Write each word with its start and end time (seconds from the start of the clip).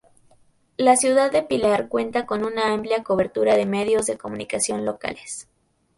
La 0.77 0.95
ciudad 0.95 1.29
de 1.31 1.43
Pilar 1.43 1.87
cuenta 1.87 2.25
con 2.25 2.43
una 2.43 2.73
amplia 2.73 3.03
cobertura 3.03 3.55
de 3.55 3.67
medios 3.67 4.07
de 4.07 4.17
comunicación 4.17 4.83
locales. 4.83 5.47